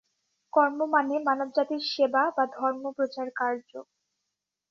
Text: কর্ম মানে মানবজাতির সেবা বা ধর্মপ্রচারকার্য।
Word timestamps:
কর্ম 0.53 0.79
মানে 0.93 1.15
মানবজাতির 1.27 1.83
সেবা 1.91 2.23
বা 2.35 2.43
ধর্মপ্রচারকার্য। 2.55 3.71